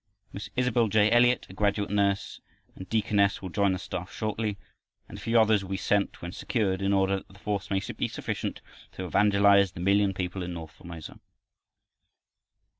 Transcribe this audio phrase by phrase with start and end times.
[0.33, 1.11] Miss Isabelle J.
[1.11, 2.41] Elliott, a graduate nurse,
[2.75, 4.57] and deaconess, will join the staff shortly,
[5.07, 7.79] and a few others will be sent when secured, in order that the force may
[7.95, 8.61] be sufficient
[8.93, 11.19] to evangelize the million people in north Formosa.